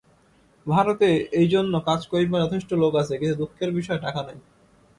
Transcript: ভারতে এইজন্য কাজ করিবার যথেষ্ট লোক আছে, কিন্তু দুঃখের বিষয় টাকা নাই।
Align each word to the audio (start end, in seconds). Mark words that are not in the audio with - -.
ভারতে 0.65 1.07
এইজন্য 1.39 1.73
কাজ 1.87 2.01
করিবার 2.11 2.43
যথেষ্ট 2.45 2.69
লোক 2.73 2.93
আছে, 3.01 3.13
কিন্তু 3.17 3.35
দুঃখের 3.41 3.69
বিষয় 3.77 3.99
টাকা 4.05 4.21
নাই। 4.27 4.37